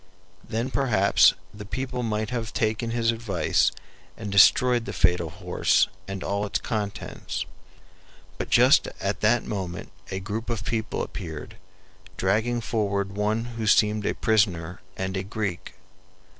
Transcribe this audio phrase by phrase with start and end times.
[0.43, 3.71] Then perhaps the people might have taken his advice
[4.17, 7.45] and destroyed the fatal horse and all its contents;
[8.39, 11.55] but just at that moment a group of people appeared,
[12.17, 15.75] dragging forward one who seemed a prisoner and a Greek.